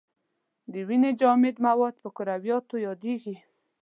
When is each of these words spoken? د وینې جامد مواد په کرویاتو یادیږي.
د 0.71 0.73
وینې 0.87 1.11
جامد 1.19 1.55
مواد 1.67 1.95
په 2.03 2.09
کرویاتو 2.15 2.75
یادیږي. 2.87 3.35